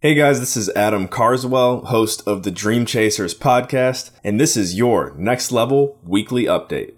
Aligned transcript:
Hey 0.00 0.14
guys, 0.14 0.38
this 0.38 0.56
is 0.56 0.68
Adam 0.76 1.08
Carswell, 1.08 1.86
host 1.86 2.22
of 2.24 2.44
the 2.44 2.52
Dream 2.52 2.86
Chasers 2.86 3.36
podcast, 3.36 4.12
and 4.22 4.38
this 4.38 4.56
is 4.56 4.76
your 4.76 5.12
next 5.18 5.50
level 5.50 5.98
weekly 6.04 6.44
update. 6.44 6.94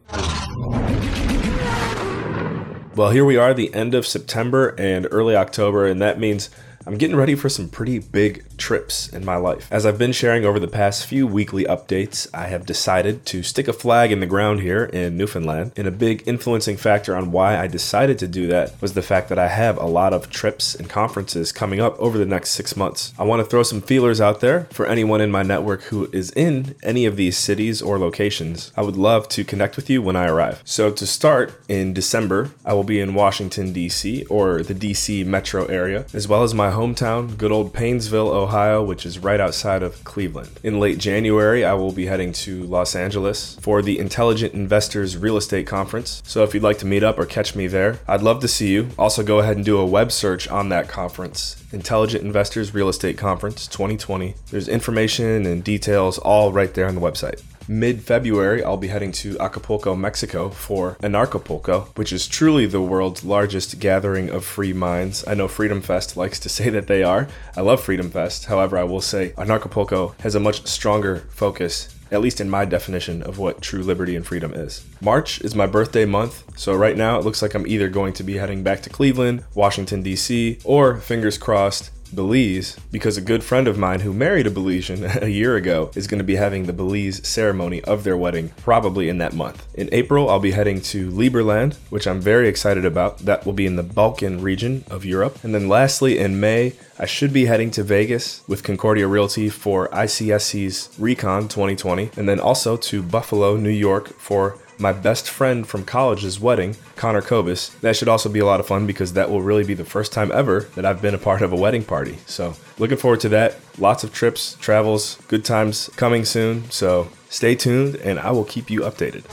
Well, 2.95 3.09
here 3.09 3.25
we 3.25 3.39
are, 3.39 3.55
the 3.55 3.73
end 3.73 3.95
of 3.95 4.07
September 4.07 4.75
and 4.79 5.09
early 5.11 5.35
October, 5.35 5.87
and 5.87 6.03
that 6.03 6.21
means 6.21 6.51
I'm 6.87 6.99
getting 6.99 7.17
ready 7.17 7.35
for 7.35 7.49
some 7.49 7.71
pretty 7.71 8.01
big 8.01 8.45
trips 8.61 9.09
in 9.09 9.25
my 9.25 9.37
life. 9.37 9.67
As 9.73 9.85
I've 9.85 9.99
been 9.99 10.13
sharing 10.13 10.45
over 10.45 10.61
the 10.61 10.69
past 10.69 11.07
few 11.07 11.27
weekly 11.27 11.65
updates, 11.65 12.29
I 12.33 12.47
have 12.47 12.67
decided 12.67 13.27
to 13.27 13.43
stick 13.43 13.67
a 13.67 13.73
flag 13.73 14.13
in 14.13 14.21
the 14.21 14.27
ground 14.27 14.61
here 14.61 14.85
in 14.85 15.17
Newfoundland. 15.17 15.73
And 15.77 15.89
a 15.89 15.91
big 15.91 16.23
influencing 16.27 16.77
factor 16.77 17.17
on 17.17 17.33
why 17.33 17.59
I 17.59 17.67
decided 17.67 18.19
to 18.21 18.29
do 18.29 18.47
that 18.49 18.81
was 18.81 18.93
the 18.93 19.03
fact 19.03 19.29
that 19.31 19.39
I 19.39 19.49
have 19.49 19.79
a 19.79 19.87
lot 19.87 20.13
of 20.13 20.31
trips 20.31 20.75
and 20.75 20.89
conferences 20.89 21.51
coming 21.51 21.81
up 21.81 21.99
over 21.99 22.19
the 22.19 22.27
next 22.27 22.51
six 22.51 22.77
months. 22.77 23.13
I 23.19 23.25
want 23.25 23.41
to 23.41 23.51
throw 23.51 23.63
some 23.63 23.81
feelers 23.81 24.21
out 24.21 24.41
there 24.41 24.65
for 24.71 24.87
anyone 24.87 25.21
in 25.21 25.31
my 25.31 25.43
network 25.43 25.85
who 25.85 26.11
is 26.13 26.31
in 26.33 26.77
any 26.83 27.07
of 27.07 27.17
these 27.17 27.39
cities 27.39 27.81
or 27.81 27.99
locations. 27.99 28.73
I 28.77 28.83
would 28.83 28.97
love 28.97 29.29
to 29.31 29.45
connect 29.45 29.77
with 29.77 29.89
you 29.89 30.03
when 30.03 30.17
I 30.17 30.27
arrive. 30.27 30.63
So, 30.65 30.91
to 30.91 31.07
start 31.07 31.61
in 31.69 31.95
December, 31.95 32.51
I 32.65 32.75
will 32.75 32.85
be 32.85 33.01
in 33.01 33.15
Washington, 33.15 33.73
D.C., 33.73 34.27
or 34.27 34.63
the 34.63 34.75
D.C. 34.75 35.25
metro 35.25 35.65
area, 35.67 36.07
as 36.13 36.29
well 36.29 36.43
as 36.43 36.55
my 36.55 36.71
hometown, 36.71 37.37
good 37.39 37.53
old 37.53 37.73
Painesville, 37.73 38.29
Ohio, 38.29 38.50
which 38.83 39.07
is 39.07 39.19
right 39.19 39.41
outside 39.41 39.83
of 39.83 40.03
Cleveland. 40.05 40.51
In 40.63 40.81
late 40.81 40.99
January, 40.99 41.65
I 41.65 41.75
will 41.75 41.93
be 41.93 42.07
heading 42.07 42.33
to 42.33 42.65
Los 42.65 42.95
Angeles 42.95 43.57
for 43.61 43.83
the 43.83 43.99
Intelligent 43.99 44.55
Investors 44.55 45.17
Real 45.17 45.37
Estate 45.37 45.67
Conference. 45.67 46.23
So 46.25 46.43
if 46.43 46.53
you'd 46.53 46.63
like 46.63 46.79
to 46.79 46.87
meet 46.87 47.03
up 47.03 47.19
or 47.19 47.27
catch 47.27 47.55
me 47.55 47.67
there, 47.67 48.01
I'd 48.07 48.23
love 48.23 48.41
to 48.41 48.49
see 48.49 48.73
you. 48.73 48.89
Also, 48.99 49.23
go 49.23 49.39
ahead 49.39 49.57
and 49.57 49.65
do 49.65 49.79
a 49.79 49.87
web 49.87 50.13
search 50.13 50.49
on 50.49 50.69
that 50.69 50.89
conference 50.89 51.63
Intelligent 51.73 52.25
Investors 52.25 52.75
Real 52.75 52.89
Estate 52.89 53.17
Conference 53.17 53.67
2020. 53.69 54.35
There's 54.51 54.69
information 54.69 55.47
and 55.47 55.63
details 55.63 56.19
all 56.19 56.53
right 56.53 56.75
there 56.75 56.89
on 56.89 56.95
the 56.95 57.01
website 57.01 57.43
mid 57.71 58.03
February, 58.03 58.65
I'll 58.65 58.77
be 58.77 58.89
heading 58.89 59.13
to 59.13 59.39
Acapulco, 59.39 59.95
Mexico 59.95 60.49
for 60.51 60.97
Anarchapulco, 61.03 61.97
which 61.97 62.13
is 62.13 62.27
truly 62.27 62.67
the 62.67 62.81
world's 62.81 63.25
largest 63.25 63.79
gathering 63.79 64.29
of 64.29 64.45
free 64.45 64.73
minds. 64.73 65.25
I 65.25 65.35
know 65.35 65.47
Freedom 65.47 65.81
Fest 65.81 66.17
likes 66.17 66.41
to 66.41 66.49
say 66.59 66.69
that 66.71 66.89
they 66.89 67.05
are. 67.05 67.29
I 67.57 67.61
love 67.61 67.81
Freedom 67.81 68.11
Fest. 68.11 68.47
However, 68.47 68.77
I 68.77 68.83
will 68.83 69.01
say 69.01 69.31
Anarchapulco 69.39 70.21
has 70.21 70.35
a 70.35 70.41
much 70.41 70.67
stronger 70.67 71.29
focus 71.31 71.97
at 72.11 72.21
least 72.21 72.41
in 72.41 72.51
my 72.51 72.65
definition 72.65 73.23
of 73.23 73.39
what 73.39 73.63
true 73.63 73.85
liberty 73.85 74.17
and 74.17 74.27
freedom 74.27 74.53
is. 74.53 74.85
March 75.01 75.41
is 75.43 75.55
my 75.55 75.65
birthday 75.65 76.05
month, 76.05 76.43
so 76.59 76.75
right 76.75 76.97
now 76.97 77.17
it 77.19 77.25
looks 77.25 77.41
like 77.41 77.55
I'm 77.55 77.69
either 77.69 77.89
going 77.89 78.13
to 78.15 78.25
be 78.25 78.39
heading 78.39 78.65
back 78.65 78.83
to 78.83 78.91
Cleveland, 78.91 79.45
Washington, 79.55 80.03
D.C., 80.03 80.59
or 80.65 80.97
fingers 80.97 81.39
crossed, 81.39 81.93
Belize 82.15 82.77
because 82.91 83.17
a 83.17 83.23
good 83.23 83.45
friend 83.45 83.69
of 83.69 83.79
mine 83.79 84.01
who 84.01 84.13
married 84.13 84.47
a 84.47 84.51
Belizean 84.51 85.23
a 85.23 85.31
year 85.31 85.57
ago 85.57 85.91
is 85.95 86.07
going 86.07 86.19
to 86.19 86.25
be 86.25 86.37
having 86.37 86.65
the 86.65 86.73
Belize 86.73 87.27
ceremony 87.27 87.83
of 87.85 88.05
their 88.05 88.17
wedding 88.17 88.51
probably 88.63 89.09
in 89.09 89.19
that 89.19 89.35
month. 89.35 89.67
In 89.75 89.89
April, 89.93 90.29
I'll 90.29 90.41
be 90.41 90.53
heading 90.53 90.81
to 90.83 91.11
Liberland, 91.11 91.77
which 91.91 92.07
I'm 92.07 92.21
very 92.21 92.49
excited 92.49 92.85
about. 92.85 93.19
That 93.19 93.47
will 93.47 93.53
be 93.53 93.67
in 93.67 93.77
the 93.77 93.83
Balkan 93.83 94.41
region 94.43 94.85
of 94.91 95.05
Europe. 95.05 95.43
And 95.43 95.55
then 95.55 95.69
lastly, 95.69 96.19
in 96.19 96.41
May, 96.41 96.75
I 96.99 97.07
should 97.07 97.33
be 97.33 97.47
heading 97.47 97.71
to 97.73 97.83
Vegas 97.83 98.43
with 98.47 98.63
Concordia 98.63 99.07
Realty 99.07 99.49
for 99.49 99.89
ICSC's 99.89 100.91
Recon 100.99 101.49
2020, 101.49 102.11
and 102.17 102.29
then 102.29 102.39
also 102.39 102.77
to 102.77 103.03
Buffalo, 103.03 103.57
New 103.57 103.71
York 103.71 104.09
for 104.19 104.59
my 104.81 104.93
best 104.93 105.29
friend 105.29 105.67
from 105.67 105.85
college's 105.85 106.41
wedding, 106.41 106.77
Connor 106.97 107.23
Kobus. 107.23 107.79
That 107.81 107.97
should 107.97 108.09
also 108.09 108.29
be 108.29 108.39
a 108.39 108.47
lot 108.47 108.61
of 108.61 108.67
fun 108.67 108.87
because 108.87 109.13
that 109.13 109.31
will 109.31 109.43
really 109.43 109.65
be 109.65 109.75
the 109.75 109.85
first 109.85 110.13
time 110.13 110.33
ever 110.33 110.61
that 110.75 110.87
I've 110.87 111.03
been 111.03 111.15
a 111.15 111.19
part 111.19 111.43
of 111.43 111.53
a 111.53 111.57
wedding 111.57 111.85
party. 111.85 112.19
So, 112.27 112.55
looking 112.79 112.97
forward 112.97 113.21
to 113.21 113.29
that. 113.31 113.57
Lots 113.79 114.05
of 114.05 114.13
trips, 114.13 114.57
travels, 114.61 115.19
good 115.29 115.45
times 115.45 115.91
coming 115.97 116.25
soon. 116.25 116.71
So, 116.71 117.09
stay 117.29 117.55
tuned 117.55 117.97
and 117.97 118.19
I 118.19 118.31
will 118.31 118.45
keep 118.45 118.71
you 118.71 118.81
updated. 118.81 119.25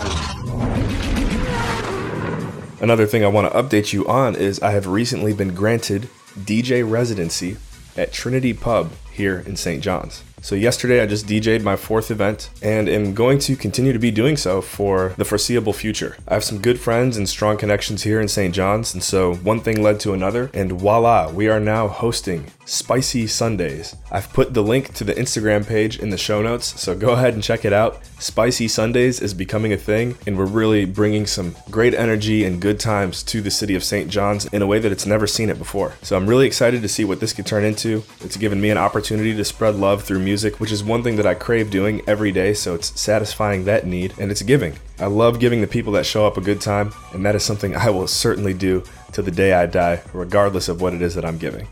Another 2.82 3.08
thing 3.08 3.24
I 3.24 3.28
want 3.28 3.52
to 3.52 3.58
update 3.58 3.94
you 3.94 4.08
on 4.08 4.36
is 4.36 4.60
I 4.60 4.72
have 4.72 4.86
recently 4.86 5.34
been 5.34 5.56
granted 5.56 6.10
DJ 6.38 6.88
residency 6.88 7.58
at 7.96 8.14
Trinity 8.14 8.54
Pub 8.54 8.92
here 9.18 9.44
in 9.46 9.56
St. 9.56 9.84
John's. 9.84 10.24
So, 10.40 10.56
yesterday 10.56 11.02
I 11.02 11.08
just 11.08 11.26
DJ'd 11.26 11.64
my 11.64 11.76
fourth 11.76 12.12
event 12.12 12.52
and 12.62 12.88
am 12.88 13.16
going 13.16 13.40
to 13.40 13.56
continue 13.56 13.92
to 13.92 14.00
be 14.00 14.12
doing 14.12 14.38
so 14.38 14.62
for 14.62 15.14
the 15.18 15.26
foreseeable 15.26 15.74
future. 15.74 16.16
I 16.28 16.36
have 16.36 16.44
some 16.44 16.62
good 16.62 16.80
friends 16.80 17.18
and 17.18 17.28
strong 17.28 17.58
connections 17.58 18.04
here 18.04 18.22
in 18.22 18.28
St. 18.28 18.54
John's, 18.54 18.94
and 18.94 19.04
so 19.04 19.34
one 19.34 19.60
thing 19.60 19.82
led 19.82 20.00
to 20.02 20.14
another, 20.14 20.52
and 20.54 20.72
voila, 20.72 21.32
we 21.32 21.50
are 21.50 21.60
now 21.60 21.88
hosting 21.88 22.46
Spicy 22.66 23.28
Sundays. 23.28 23.96
I've 24.12 24.32
put 24.32 24.54
the 24.54 24.62
link 24.62 24.94
to 24.96 25.04
the 25.04 25.14
Instagram 25.14 25.66
page 25.66 26.00
in 26.00 26.12
the 26.12 26.18
show 26.18 26.42
notes, 26.42 26.80
so 26.80 26.96
go 26.96 27.12
ahead 27.12 27.34
and 27.34 27.42
check 27.42 27.66
it 27.66 27.74
out. 27.74 28.00
Spicy 28.20 28.68
Sundays 28.68 29.22
is 29.22 29.34
becoming 29.34 29.74
a 29.74 29.78
thing, 29.78 30.18
and 30.28 30.38
we're 30.38 30.46
really 30.46 30.86
bringing 30.86 31.26
some 31.26 31.56
great 31.72 31.94
energy 31.94 32.46
and 32.46 32.62
good 32.62 32.80
times 32.80 33.24
to 33.24 33.42
the 33.42 33.52
city 33.52 33.74
of 33.74 33.84
St. 33.84 34.10
John's 34.10 34.46
in 34.48 34.62
a 34.62 34.68
way 34.68 34.80
that 34.80 34.92
it's 34.92 35.06
never 35.06 35.26
seen 35.26 35.50
it 35.50 35.58
before. 35.58 35.94
So, 36.04 36.16
I'm 36.16 36.28
really 36.28 36.46
excited 36.46 36.82
to 36.84 36.88
see 36.88 37.06
what 37.06 37.20
this 37.20 37.34
could 37.34 37.46
turn 37.46 37.64
into. 37.64 38.04
It's 38.22 38.38
given 38.38 38.62
me 38.62 38.70
an 38.70 38.78
opportunity 39.08 39.34
to 39.34 39.46
spread 39.46 39.74
love 39.74 40.04
through 40.04 40.20
music, 40.20 40.60
which 40.60 40.70
is 40.70 40.84
one 40.84 41.02
thing 41.02 41.16
that 41.16 41.26
I 41.26 41.34
crave 41.34 41.72
doing 41.72 42.02
every 42.08 42.34
day, 42.34 42.54
so 42.54 42.76
it's 42.76 43.00
satisfying 43.00 43.64
that 43.64 43.86
need 43.86 44.14
and 44.20 44.30
it's 44.30 44.42
giving. 44.42 44.74
I 45.00 45.06
love 45.06 45.40
giving 45.40 45.62
the 45.62 45.68
people 45.68 45.94
that 45.94 46.06
show 46.06 46.28
up 46.28 46.36
a 46.36 46.42
good 46.42 46.60
time, 46.60 46.92
and 47.14 47.26
that 47.26 47.34
is 47.34 47.42
something 47.42 47.74
I 47.74 47.90
will 47.90 48.08
certainly 48.08 48.54
do 48.54 48.84
to 49.14 49.22
the 49.22 49.32
day 49.32 49.54
I 49.54 49.66
die, 49.66 50.02
regardless 50.12 50.68
of 50.68 50.82
what 50.82 50.94
it 50.94 51.02
is 51.02 51.16
that 51.16 51.24
I'm 51.24 51.38
giving. 51.38 51.70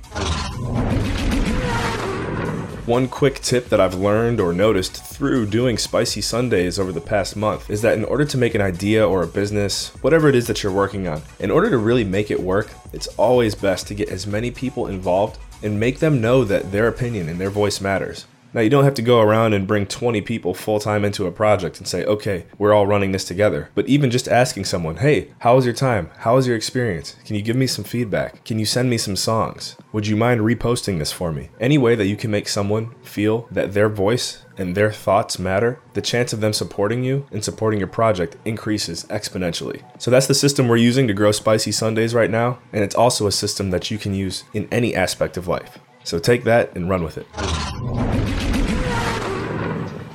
One 2.85 3.07
quick 3.07 3.40
tip 3.40 3.69
that 3.69 3.81
I've 3.81 3.96
learned 3.96 4.40
or 4.40 4.53
noticed 4.53 5.03
through 5.03 5.47
doing 5.47 5.75
spicy 5.75 6.22
Sundays 6.22 6.78
over 6.78 6.91
the 6.91 7.01
past 7.01 7.35
month 7.35 7.68
is 7.72 7.81
that 7.81 7.97
in 7.97 8.06
order 8.06 8.25
to 8.25 8.38
make 8.38 8.53
an 8.53 8.62
idea 8.62 9.07
or 9.07 9.23
a 9.23 9.28
business, 9.28 9.90
whatever 10.03 10.29
it 10.29 10.35
is 10.35 10.46
that 10.46 10.62
you're 10.62 10.72
working 10.72 11.07
on, 11.07 11.23
in 11.40 11.50
order 11.50 11.72
to 11.72 11.79
really 11.79 12.03
make 12.03 12.29
it 12.29 12.40
work, 12.40 12.69
it's 12.94 13.07
always 13.18 13.56
best 13.56 13.88
to 13.88 13.96
get 13.96 14.09
as 14.09 14.28
many 14.28 14.51
people 14.51 14.85
involved 14.85 15.40
and 15.63 15.79
make 15.79 15.97
them 15.97 16.22
know 16.22 16.44
that 16.44 16.72
their 16.72 16.88
opinion 16.88 17.28
and 17.28 17.41
their 17.41 17.50
voice 17.50 17.81
matters. 17.81 18.28
Now, 18.55 18.61
you 18.61 18.69
don't 18.69 18.85
have 18.85 18.93
to 18.93 19.01
go 19.01 19.19
around 19.19 19.51
and 19.51 19.67
bring 19.67 19.85
20 19.85 20.21
people 20.21 20.53
full 20.53 20.79
time 20.79 21.03
into 21.03 21.25
a 21.25 21.31
project 21.31 21.77
and 21.77 21.85
say, 21.85 22.05
okay, 22.05 22.45
we're 22.57 22.71
all 22.71 22.88
running 22.88 23.11
this 23.11 23.25
together. 23.25 23.69
But 23.75 23.89
even 23.89 24.09
just 24.09 24.29
asking 24.29 24.63
someone, 24.63 24.95
hey, 24.95 25.33
how 25.39 25.57
was 25.57 25.66
your 25.66 25.73
time? 25.73 26.09
How 26.19 26.35
was 26.35 26.47
your 26.47 26.55
experience? 26.55 27.17
Can 27.25 27.35
you 27.35 27.41
give 27.41 27.57
me 27.57 27.67
some 27.67 27.83
feedback? 27.83 28.45
Can 28.45 28.57
you 28.57 28.66
send 28.66 28.89
me 28.89 28.97
some 28.97 29.17
songs? 29.17 29.75
Would 29.91 30.07
you 30.07 30.16
mind 30.16 30.39
reposting 30.39 30.99
this 30.99 31.11
for 31.11 31.33
me? 31.33 31.49
Any 31.59 31.77
way 31.77 31.95
that 31.95 32.07
you 32.07 32.16
can 32.16 32.31
make 32.31 32.47
someone 32.47 32.95
feel 33.03 33.45
that 33.51 33.73
their 33.73 33.89
voice 33.89 34.45
and 34.57 34.73
their 34.73 34.89
thoughts 34.89 35.37
matter, 35.37 35.81
the 35.91 36.01
chance 36.01 36.31
of 36.31 36.39
them 36.39 36.53
supporting 36.53 37.03
you 37.03 37.27
and 37.33 37.43
supporting 37.43 37.81
your 37.81 37.89
project 37.89 38.37
increases 38.45 39.03
exponentially. 39.09 39.83
So 40.01 40.09
that's 40.09 40.27
the 40.27 40.33
system 40.33 40.69
we're 40.69 40.77
using 40.77 41.07
to 41.09 41.13
grow 41.13 41.33
Spicy 41.33 41.73
Sundays 41.73 42.16
right 42.16 42.31
now, 42.31 42.59
and 42.72 42.85
it's 42.85 42.95
also 42.95 43.27
a 43.27 43.33
system 43.33 43.72
that 43.72 43.91
you 43.91 43.97
can 43.97 44.13
use 44.13 44.45
in 44.53 44.69
any 44.72 44.95
aspect 44.95 45.35
of 45.35 45.49
life. 45.49 45.77
So 46.05 46.19
take 46.19 46.43
that 46.43 46.75
and 46.75 46.88
run 46.88 47.03
with 47.03 47.17
it. 47.17 47.27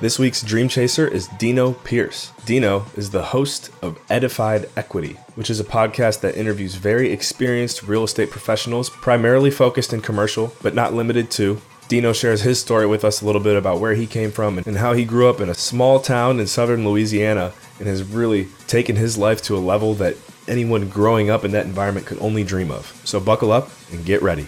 This 0.00 0.18
week's 0.18 0.42
Dream 0.42 0.68
Chaser 0.68 1.06
is 1.06 1.28
Dino 1.36 1.72
Pierce. 1.72 2.32
Dino 2.46 2.86
is 2.96 3.10
the 3.10 3.22
host 3.22 3.70
of 3.82 3.98
Edified 4.08 4.70
Equity, 4.76 5.18
which 5.34 5.50
is 5.50 5.60
a 5.60 5.64
podcast 5.64 6.20
that 6.20 6.36
interviews 6.36 6.76
very 6.76 7.12
experienced 7.12 7.82
real 7.82 8.04
estate 8.04 8.30
professionals, 8.30 8.88
primarily 8.88 9.50
focused 9.50 9.92
in 9.92 10.00
commercial, 10.00 10.54
but 10.62 10.74
not 10.74 10.94
limited 10.94 11.30
to. 11.32 11.60
Dino 11.88 12.12
shares 12.12 12.42
his 12.42 12.60
story 12.60 12.86
with 12.86 13.04
us 13.04 13.20
a 13.20 13.26
little 13.26 13.42
bit 13.42 13.56
about 13.56 13.80
where 13.80 13.94
he 13.94 14.06
came 14.06 14.30
from 14.30 14.58
and 14.58 14.76
how 14.76 14.92
he 14.92 15.04
grew 15.04 15.28
up 15.28 15.40
in 15.40 15.50
a 15.50 15.54
small 15.54 15.98
town 16.00 16.38
in 16.38 16.46
southern 16.46 16.88
Louisiana 16.88 17.52
and 17.78 17.88
has 17.88 18.04
really 18.04 18.46
taken 18.68 18.94
his 18.94 19.18
life 19.18 19.42
to 19.42 19.56
a 19.56 19.58
level 19.58 19.94
that 19.94 20.16
anyone 20.46 20.88
growing 20.88 21.30
up 21.30 21.44
in 21.44 21.50
that 21.50 21.66
environment 21.66 22.06
could 22.06 22.18
only 22.20 22.44
dream 22.44 22.70
of. 22.70 22.86
So 23.04 23.18
buckle 23.20 23.50
up 23.50 23.68
and 23.92 24.04
get 24.04 24.22
ready. 24.22 24.46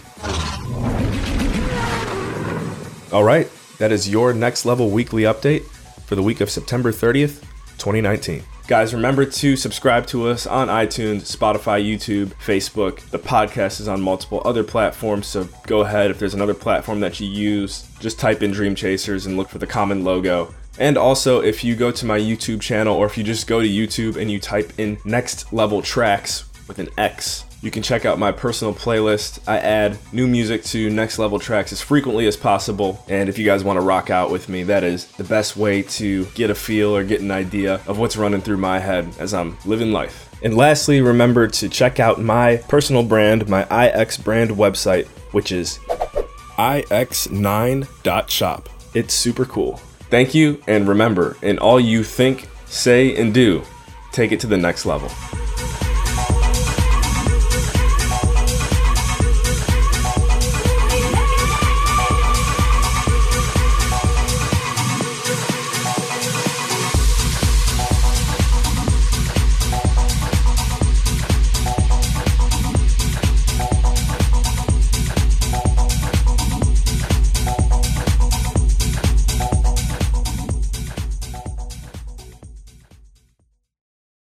All 3.13 3.23
right, 3.23 3.47
that 3.77 3.91
is 3.91 4.09
your 4.09 4.33
next 4.33 4.65
level 4.65 4.89
weekly 4.89 5.21
update 5.21 5.65
for 6.07 6.15
the 6.15 6.23
week 6.23 6.41
of 6.41 6.49
September 6.49 6.91
30th, 6.91 7.41
2019. 7.77 8.41
Guys, 8.65 8.91
remember 8.91 9.23
to 9.23 9.55
subscribe 9.55 10.07
to 10.07 10.27
us 10.27 10.47
on 10.47 10.67
iTunes, 10.67 11.21
Spotify, 11.21 11.79
YouTube, 11.79 12.29
Facebook. 12.43 13.07
The 13.11 13.19
podcast 13.19 13.79
is 13.79 13.87
on 13.87 14.01
multiple 14.01 14.41
other 14.43 14.63
platforms, 14.63 15.27
so 15.27 15.47
go 15.67 15.81
ahead. 15.81 16.09
If 16.09 16.17
there's 16.17 16.33
another 16.33 16.55
platform 16.55 17.01
that 17.01 17.19
you 17.19 17.29
use, 17.29 17.87
just 17.99 18.19
type 18.19 18.41
in 18.41 18.49
Dream 18.49 18.73
Chasers 18.73 19.27
and 19.27 19.37
look 19.37 19.49
for 19.49 19.59
the 19.59 19.67
common 19.67 20.03
logo. 20.03 20.51
And 20.79 20.97
also, 20.97 21.39
if 21.39 21.63
you 21.63 21.75
go 21.75 21.91
to 21.91 22.07
my 22.07 22.19
YouTube 22.19 22.61
channel 22.61 22.95
or 22.97 23.05
if 23.05 23.15
you 23.15 23.23
just 23.23 23.45
go 23.45 23.61
to 23.61 23.67
YouTube 23.67 24.15
and 24.15 24.31
you 24.31 24.39
type 24.39 24.73
in 24.79 24.97
Next 25.05 25.53
Level 25.53 25.83
Trax 25.83 26.45
with 26.67 26.79
an 26.79 26.89
X, 26.97 27.45
you 27.63 27.71
can 27.71 27.81
check 27.81 28.05
out 28.05 28.19
my 28.19 28.31
personal 28.33 28.73
playlist. 28.73 29.39
I 29.47 29.57
add 29.57 29.97
new 30.11 30.27
music 30.27 30.65
to 30.65 30.89
Next 30.89 31.17
Level 31.17 31.39
Trax 31.39 31.71
as 31.71 31.81
frequently 31.81 32.27
as 32.27 32.35
possible. 32.35 33.01
And 33.07 33.29
if 33.29 33.37
you 33.37 33.45
guys 33.45 33.63
want 33.63 33.77
to 33.77 33.81
rock 33.81 34.09
out 34.09 34.29
with 34.29 34.49
me, 34.49 34.63
that 34.63 34.83
is 34.83 35.07
the 35.13 35.23
best 35.23 35.55
way 35.55 35.81
to 35.83 36.25
get 36.35 36.49
a 36.49 36.55
feel 36.55 36.93
or 36.93 37.05
get 37.05 37.21
an 37.21 37.31
idea 37.31 37.75
of 37.87 37.99
what's 37.99 38.17
running 38.17 38.41
through 38.41 38.57
my 38.57 38.79
head 38.79 39.07
as 39.17 39.33
I'm 39.33 39.57
living 39.65 39.93
life. 39.93 40.29
And 40.43 40.57
lastly, 40.57 40.99
remember 40.99 41.47
to 41.47 41.69
check 41.69 42.01
out 42.01 42.21
my 42.21 42.57
personal 42.67 43.01
brand, 43.01 43.47
my 43.47 43.63
IX 43.63 44.17
brand 44.17 44.51
website, 44.51 45.07
which 45.31 45.53
is 45.53 45.79
ix9.shop. 46.57 47.87
It's 48.93 49.13
super 49.13 49.45
cool. 49.45 49.77
Thank 50.09 50.35
you, 50.35 50.61
and 50.67 50.85
remember, 50.85 51.37
in 51.41 51.59
all 51.59 51.79
you 51.79 52.03
think, 52.03 52.49
say, 52.65 53.15
and 53.15 53.33
do, 53.33 53.63
take 54.11 54.33
it 54.33 54.41
to 54.41 54.47
the 54.47 54.57
next 54.57 54.85
level. 54.85 55.09